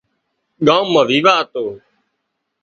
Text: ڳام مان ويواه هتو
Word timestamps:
ڳام 0.65 0.85
مان 0.93 1.05
ويواه 1.09 1.37
هتو 1.41 1.65